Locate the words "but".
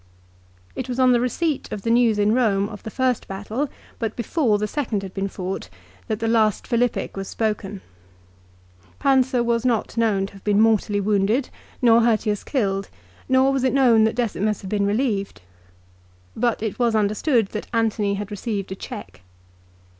3.99-4.15, 16.35-16.63